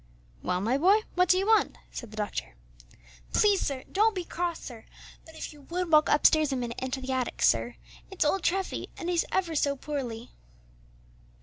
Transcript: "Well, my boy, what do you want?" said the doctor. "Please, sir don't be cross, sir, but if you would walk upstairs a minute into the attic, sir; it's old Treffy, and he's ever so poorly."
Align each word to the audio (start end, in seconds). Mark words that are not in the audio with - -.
"Well, 0.41 0.61
my 0.61 0.79
boy, 0.79 1.01
what 1.13 1.29
do 1.29 1.37
you 1.37 1.45
want?" 1.45 1.77
said 1.91 2.09
the 2.09 2.17
doctor. 2.17 2.55
"Please, 3.33 3.61
sir 3.61 3.83
don't 3.83 4.15
be 4.15 4.23
cross, 4.25 4.59
sir, 4.59 4.85
but 5.27 5.35
if 5.35 5.53
you 5.53 5.61
would 5.61 5.91
walk 5.91 6.09
upstairs 6.09 6.51
a 6.51 6.55
minute 6.55 6.79
into 6.81 7.01
the 7.01 7.11
attic, 7.11 7.43
sir; 7.43 7.75
it's 8.09 8.25
old 8.25 8.41
Treffy, 8.41 8.89
and 8.97 9.09
he's 9.11 9.25
ever 9.31 9.53
so 9.53 9.75
poorly." 9.75 10.31